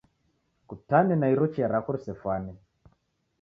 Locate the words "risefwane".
1.95-2.51